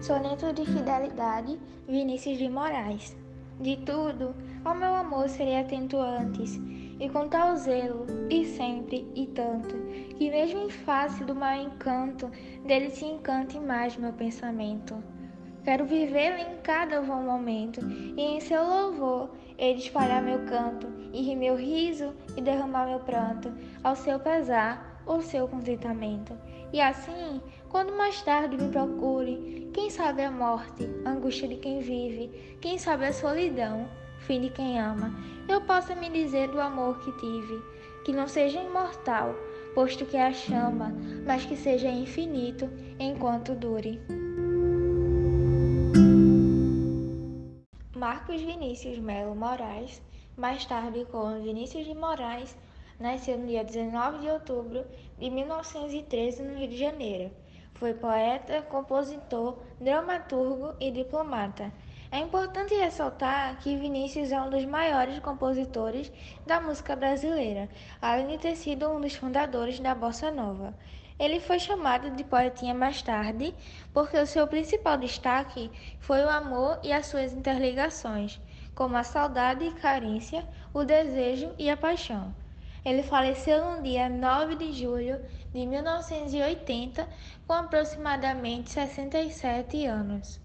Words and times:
Soneto 0.00 0.50
de 0.54 0.64
Fidelidade, 0.64 1.60
Vinícius 1.86 2.38
de 2.38 2.48
Moraes. 2.48 3.14
De 3.60 3.76
tudo, 3.76 4.34
ao 4.64 4.74
meu 4.74 4.94
amor 4.94 5.28
serei 5.28 5.58
atento 5.58 5.98
antes, 5.98 6.58
e 6.98 7.06
com 7.10 7.28
tal 7.28 7.54
zelo, 7.54 8.06
e 8.30 8.46
sempre, 8.46 9.06
e 9.14 9.26
tanto, 9.26 9.74
que 10.16 10.30
mesmo 10.30 10.60
em 10.62 10.70
face 10.70 11.22
do 11.24 11.34
mau 11.34 11.54
encanto, 11.54 12.30
dele 12.64 12.88
se 12.88 13.04
encante 13.04 13.60
mais 13.60 13.94
meu 13.98 14.14
pensamento. 14.14 14.96
Quero 15.64 15.84
vivê-lo 15.84 16.38
em 16.38 16.56
cada 16.62 17.02
bom 17.02 17.22
momento, 17.22 17.80
e 17.84 18.22
em 18.22 18.40
seu 18.40 18.62
louvor, 18.62 19.28
ele 19.58 19.80
espalhar 19.80 20.22
meu 20.22 20.46
canto, 20.46 20.86
e 21.12 21.20
rir 21.20 21.36
meu 21.36 21.56
riso, 21.56 22.14
e 22.38 22.40
derramar 22.40 22.86
meu 22.86 23.00
pranto, 23.00 23.52
ao 23.84 23.94
seu 23.94 24.18
pesar, 24.18 24.99
ou 25.10 25.20
seu 25.20 25.48
contentamento. 25.48 26.38
E 26.72 26.80
assim, 26.80 27.42
quando 27.68 27.96
mais 27.96 28.22
tarde 28.22 28.56
me 28.56 28.68
procure, 28.70 29.68
quem 29.74 29.90
sabe 29.90 30.22
a 30.22 30.30
morte, 30.30 30.88
angústia 31.04 31.48
de 31.48 31.56
quem 31.56 31.80
vive, 31.80 32.56
quem 32.60 32.78
sabe 32.78 33.06
a 33.06 33.12
solidão, 33.12 33.88
fim 34.20 34.40
de 34.40 34.50
quem 34.50 34.78
ama, 34.78 35.12
eu 35.48 35.60
possa 35.62 35.96
me 35.96 36.08
dizer 36.08 36.48
do 36.48 36.60
amor 36.60 37.00
que 37.00 37.10
tive, 37.18 37.60
que 38.04 38.12
não 38.12 38.28
seja 38.28 38.62
imortal, 38.62 39.34
posto 39.74 40.06
que 40.06 40.16
é 40.16 40.28
a 40.28 40.32
chama, 40.32 40.94
mas 41.26 41.44
que 41.44 41.56
seja 41.56 41.88
infinito 41.88 42.70
enquanto 43.00 43.52
dure. 43.56 44.00
Marcos 47.96 48.40
Vinícius 48.40 48.98
Melo 48.98 49.34
Moraes, 49.34 50.00
mais 50.36 50.64
tarde 50.64 51.04
com 51.06 51.42
Vinícius 51.42 51.84
de 51.84 51.94
Moraes, 51.94 52.56
nasceu 53.00 53.38
no 53.38 53.46
dia 53.46 53.64
19 53.64 54.18
de 54.18 54.28
outubro 54.28 54.84
de 55.18 55.30
1913 55.30 56.42
no 56.42 56.58
Rio 56.58 56.68
de 56.68 56.76
Janeiro. 56.76 57.32
Foi 57.74 57.94
poeta, 57.94 58.60
compositor, 58.60 59.58
dramaturgo 59.80 60.74
e 60.78 60.90
diplomata. 60.90 61.72
É 62.12 62.18
importante 62.18 62.74
ressaltar 62.74 63.58
que 63.60 63.76
Vinícius 63.76 64.32
é 64.32 64.40
um 64.40 64.50
dos 64.50 64.66
maiores 64.66 65.18
compositores 65.20 66.12
da 66.46 66.60
música 66.60 66.94
brasileira, 66.94 67.70
além 68.02 68.26
de 68.26 68.38
ter 68.38 68.54
sido 68.56 68.88
um 68.90 69.00
dos 69.00 69.14
fundadores 69.14 69.80
da 69.80 69.94
bossa 69.94 70.30
nova. 70.30 70.74
Ele 71.18 71.40
foi 71.40 71.58
chamado 71.58 72.10
de 72.10 72.24
poetinha 72.24 72.74
mais 72.74 73.00
tarde 73.00 73.54
porque 73.94 74.18
o 74.18 74.26
seu 74.26 74.46
principal 74.46 74.98
destaque 74.98 75.70
foi 76.00 76.22
o 76.22 76.28
amor 76.28 76.80
e 76.82 76.92
as 76.92 77.06
suas 77.06 77.32
interligações, 77.32 78.40
como 78.74 78.96
a 78.96 79.04
saudade 79.04 79.64
e 79.64 79.72
carência, 79.72 80.46
o 80.74 80.84
desejo 80.84 81.50
e 81.58 81.70
a 81.70 81.76
paixão. 81.76 82.34
Ele 82.84 83.02
faleceu 83.02 83.76
no 83.76 83.82
dia 83.82 84.08
9 84.08 84.56
de 84.56 84.72
julho 84.72 85.20
de 85.52 85.66
1980, 85.66 87.06
com 87.46 87.52
aproximadamente 87.52 88.70
67 88.70 89.84
anos. 89.86 90.40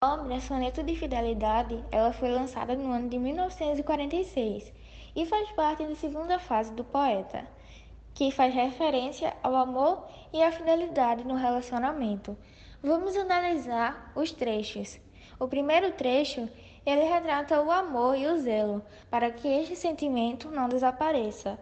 A 0.00 0.14
obra 0.14 0.40
Soneto 0.40 0.82
de 0.82 0.96
Fidelidade 0.96 1.84
ela 1.92 2.12
foi 2.12 2.30
lançada 2.30 2.74
no 2.74 2.90
ano 2.90 3.08
de 3.08 3.18
1946 3.18 4.72
e 5.14 5.26
faz 5.26 5.52
parte 5.52 5.84
da 5.84 5.94
segunda 5.94 6.38
fase 6.38 6.72
do 6.72 6.82
poeta, 6.82 7.46
que 8.14 8.30
faz 8.30 8.54
referência 8.54 9.34
ao 9.42 9.54
amor 9.54 10.06
e 10.32 10.42
à 10.42 10.52
fidelidade 10.52 11.24
no 11.24 11.34
relacionamento. 11.34 12.36
Vamos 12.82 13.16
analisar 13.16 14.12
os 14.14 14.32
trechos. 14.32 14.98
O 15.38 15.48
primeiro 15.48 15.92
trecho, 15.92 16.48
ele 16.84 17.04
retrata 17.04 17.62
o 17.62 17.70
amor 17.70 18.16
e 18.16 18.26
o 18.26 18.38
zelo, 18.38 18.84
para 19.10 19.30
que 19.30 19.48
este 19.48 19.76
sentimento 19.76 20.50
não 20.50 20.68
desapareça. 20.68 21.58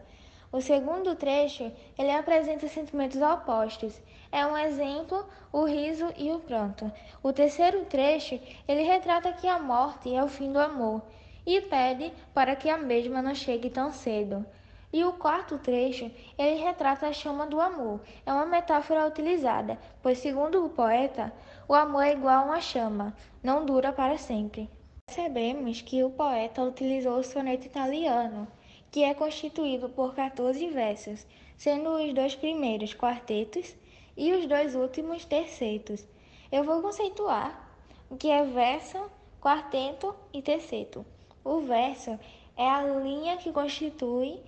O 0.53 0.61
segundo 0.61 1.15
trecho, 1.15 1.71
ele 1.97 2.11
apresenta 2.11 2.67
sentimentos 2.67 3.21
opostos. 3.23 4.03
É 4.33 4.45
um 4.45 4.59
exemplo, 4.59 5.25
o 5.53 5.65
riso 5.65 6.13
e 6.17 6.33
o 6.33 6.41
pranto. 6.41 6.91
O 7.23 7.33
terceiro 7.33 7.85
trecho, 7.85 8.41
ele 8.67 8.83
retrata 8.83 9.33
que 9.33 9.47
a 9.47 9.61
morte 9.61 10.13
é 10.13 10.25
o 10.25 10.29
fim 10.29 10.51
do 10.51 10.59
amor 10.59 11.03
e 11.47 11.61
pede 11.61 12.13
para 12.35 12.57
que 12.57 12.69
a 12.69 12.77
mesma 12.77 13.23
não 13.23 13.35
chegue 13.35 13.71
tão 13.71 13.93
cedo. 13.93 14.45
E 14.93 15.05
o 15.05 15.13
quarto 15.13 15.57
trecho, 15.59 16.11
ele 16.37 16.61
retrata 16.61 17.07
a 17.07 17.13
chama 17.13 17.47
do 17.47 17.61
amor. 17.61 18.01
É 18.27 18.33
uma 18.33 18.47
metáfora 18.47 19.07
utilizada, 19.07 19.79
pois, 20.03 20.19
segundo 20.19 20.65
o 20.65 20.71
poeta, 20.71 21.33
o 21.69 21.75
amor 21.75 22.03
é 22.03 22.13
igual 22.13 22.41
a 22.41 22.45
uma 22.45 22.61
chama, 22.61 23.15
não 23.43 23.65
dura 23.65 23.93
para 23.93 24.19
sempre. 24.19 24.69
Percebemos 25.07 25.81
que 25.81 26.03
o 26.03 26.11
poeta 26.11 26.63
utilizou 26.63 27.19
o 27.19 27.25
soneto 27.25 27.67
italiano, 27.67 28.49
que 28.91 29.05
é 29.05 29.15
constituído 29.15 29.89
por 29.89 30.15
14 30.15 30.67
versos, 30.69 31.25
sendo 31.57 31.91
os 31.91 32.13
dois 32.13 32.35
primeiros 32.35 32.93
quartetos 32.93 33.77
e 34.17 34.33
os 34.33 34.47
dois 34.47 34.75
últimos 34.75 35.25
tercetos. 35.25 36.07
Eu 36.51 36.65
vou 36.65 36.83
conceituar 36.83 37.71
o 38.11 38.17
que 38.17 38.29
é 38.29 38.43
verso, 38.45 38.99
quarteto 39.41 40.15
e 40.33 40.43
terceto. 40.43 41.07
O 41.45 41.61
verso 41.61 42.19
é 42.57 42.69
a 42.69 42.83
linha 42.83 43.37
que 43.37 43.53
constitui 43.53 44.41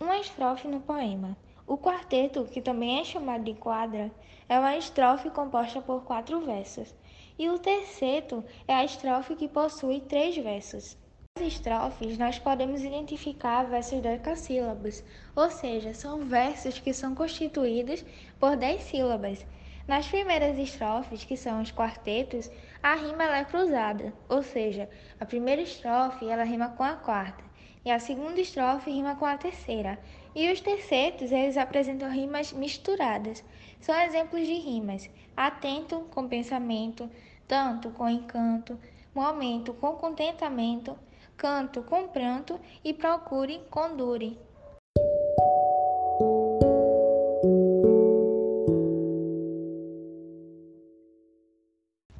uma 0.00 0.18
estrofe 0.18 0.68
no 0.68 0.80
poema. 0.80 1.36
O 1.66 1.76
quarteto, 1.76 2.44
que 2.44 2.62
também 2.62 3.00
é 3.00 3.04
chamado 3.04 3.42
de 3.42 3.54
quadra, 3.54 4.10
é 4.48 4.58
uma 4.58 4.76
estrofe 4.76 5.28
composta 5.28 5.82
por 5.82 6.04
quatro 6.04 6.40
versos. 6.40 6.94
E 7.38 7.48
o 7.50 7.58
terceto 7.58 8.44
é 8.66 8.74
a 8.74 8.84
estrofe 8.84 9.34
que 9.34 9.48
possui 9.48 10.00
três 10.00 10.36
versos. 10.36 10.96
Nas 11.36 11.48
estrofes, 11.48 12.16
nós 12.16 12.38
podemos 12.38 12.82
identificar 12.82 13.64
versos 13.64 14.00
decassílabos, 14.00 15.02
ou 15.34 15.50
seja, 15.50 15.92
são 15.92 16.24
versos 16.24 16.78
que 16.78 16.92
são 16.92 17.14
constituídos 17.14 18.04
por 18.38 18.56
dez 18.56 18.82
sílabas. 18.84 19.44
Nas 19.86 20.06
primeiras 20.06 20.56
estrofes, 20.58 21.24
que 21.24 21.36
são 21.36 21.60
os 21.60 21.72
quartetos, 21.72 22.50
a 22.82 22.94
rima 22.94 23.36
é 23.36 23.44
cruzada, 23.44 24.12
ou 24.28 24.42
seja, 24.42 24.88
a 25.18 25.26
primeira 25.26 25.62
estrofe 25.62 26.28
ela 26.28 26.44
rima 26.44 26.68
com 26.70 26.84
a 26.84 26.94
quarta 26.94 27.47
e 27.88 27.90
a 27.90 27.98
segunda 27.98 28.38
estrofe 28.38 28.90
rima 28.90 29.16
com 29.16 29.24
a 29.24 29.38
terceira. 29.38 29.98
E 30.34 30.52
os 30.52 30.60
tercetos, 30.60 31.32
eles 31.32 31.56
apresentam 31.56 32.10
rimas 32.10 32.52
misturadas. 32.52 33.42
São 33.80 33.98
exemplos 34.02 34.46
de 34.46 34.52
rimas: 34.52 35.08
atento 35.34 36.00
com 36.10 36.28
pensamento, 36.28 37.10
tanto 37.46 37.88
com 37.90 38.06
encanto, 38.06 38.78
momento 39.14 39.72
com 39.72 39.92
contentamento, 39.92 40.98
canto 41.34 41.82
com 41.82 42.06
pranto 42.08 42.60
e 42.84 42.92
procure 42.92 43.58
com 43.70 43.96
dure. 43.96 44.38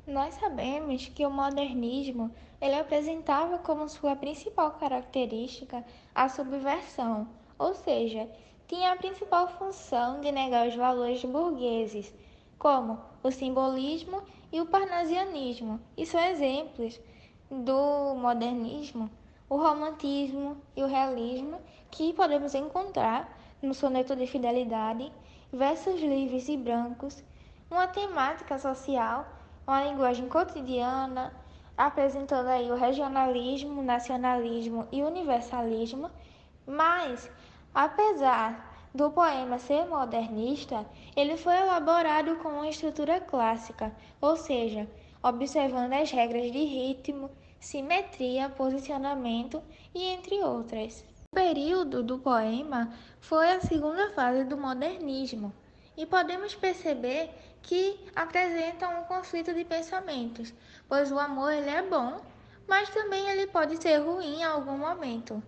Nós 0.09 0.37
sabemos 0.37 1.07
que 1.07 1.27
o 1.27 1.31
modernismo 1.31 2.35
ele 2.63 2.77
apresentava 2.77 3.59
como 3.59 3.87
sua 3.91 4.17
principal 4.17 4.71
característica 4.71 5.85
a 6.15 6.31
subversão, 6.31 7.29
ou 7.59 7.75
seja, 7.75 8.27
tinha 8.67 8.91
a 8.91 8.97
principal 8.97 9.49
função 9.49 10.23
de 10.23 10.33
negar 10.33 10.67
os 10.67 10.75
valores 10.75 11.23
burgueses, 11.27 12.11
como 12.59 12.99
o 13.23 13.31
simbolismo 13.31 14.23
e 14.51 14.63
o 14.63 14.67
parnasianismo, 14.67 15.79
e 15.95 16.07
são 16.07 16.25
exemplos 16.25 16.99
do 17.51 18.15
modernismo, 18.15 19.11
o 19.47 19.59
romantismo 19.59 20.57
e 20.75 20.83
o 20.83 20.87
realismo 20.87 21.61
que 21.91 22.15
podemos 22.15 22.55
encontrar 22.55 23.39
no 23.61 23.75
soneto 23.75 24.17
de 24.17 24.27
fidelidade, 24.27 25.13
versos 25.53 26.01
livres 26.01 26.49
e 26.49 26.57
brancos, 26.57 27.23
uma 27.71 27.87
temática 27.87 28.59
social 28.59 29.37
uma 29.69 29.85
linguagem 29.85 30.27
cotidiana, 30.31 31.31
apresentando 31.77 32.49
aí 32.49 32.71
o 32.71 32.75
regionalismo, 32.75 33.83
nacionalismo 33.83 34.89
e 34.91 35.03
universalismo, 35.03 36.11
mas 36.67 37.31
apesar 37.75 38.89
do 38.95 39.11
poema 39.11 39.59
ser 39.59 39.87
modernista, 39.87 40.87
ele 41.15 41.37
foi 41.37 41.55
elaborado 41.55 42.37
com 42.37 42.49
uma 42.49 42.69
estrutura 42.69 43.21
clássica, 43.21 43.95
ou 44.23 44.37
seja, 44.37 44.89
observando 45.23 45.93
as 45.93 46.11
regras 46.11 46.51
de 46.51 46.65
ritmo, 46.65 47.31
simetria, 47.61 48.49
posicionamento 48.49 49.63
e 49.95 50.03
entre 50.03 50.43
outras. 50.43 51.05
O 51.31 51.37
período 51.37 52.03
do 52.03 52.19
poema 52.19 52.91
foi 53.21 53.51
a 53.51 53.61
segunda 53.61 54.11
fase 54.13 54.45
do 54.45 54.57
modernismo, 54.57 55.53
e 55.99 56.07
podemos 56.07 56.55
perceber 56.55 57.29
que 57.61 57.99
apresenta 58.15 58.89
um 58.89 59.03
conflito 59.03 59.53
de 59.53 59.65
pensamentos, 59.65 60.55
pois 60.89 61.11
o 61.11 61.19
amor 61.19 61.53
ele 61.53 61.69
é 61.69 61.83
bom, 61.83 62.23
mas 62.69 62.89
também 62.89 63.29
ele 63.29 63.49
pode 63.49 63.83
ser 63.83 63.99
ruim 63.99 64.37
em 64.37 64.45
algum 64.45 64.79
momento. 64.79 65.43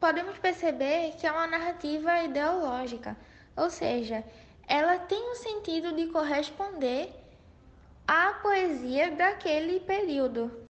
Podemos 0.00 0.38
perceber 0.38 1.12
que 1.18 1.26
é 1.26 1.30
uma 1.30 1.46
narrativa 1.46 2.22
ideológica, 2.22 3.14
ou 3.54 3.68
seja, 3.68 4.24
ela 4.66 4.98
tem 4.98 5.30
o 5.30 5.34
sentido 5.34 5.92
de 5.92 6.06
corresponder 6.06 7.12
à 8.08 8.32
poesia 8.42 9.10
daquele 9.10 9.80
período. 9.80 10.65